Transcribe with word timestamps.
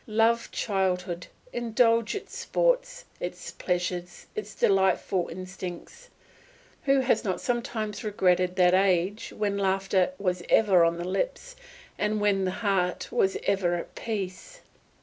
Love 0.07 0.49
childhood, 0.49 1.27
indulge 1.53 2.15
its 2.15 2.35
sports, 2.35 3.05
its 3.19 3.51
pleasures, 3.51 4.25
its 4.33 4.55
delightful 4.55 5.27
instincts. 5.27 6.09
Who 6.85 7.01
has 7.01 7.23
not 7.23 7.39
sometimes 7.39 8.03
regretted 8.03 8.55
that 8.55 8.73
age 8.73 9.31
when 9.37 9.59
laughter 9.59 10.11
was 10.17 10.41
ever 10.49 10.83
on 10.83 10.97
the 10.97 11.07
lips, 11.07 11.55
and 11.99 12.19
when 12.19 12.45
the 12.45 12.49
heart 12.65 13.11
was 13.11 13.37
ever 13.45 13.75
at 13.75 13.93
peace? 13.93 14.61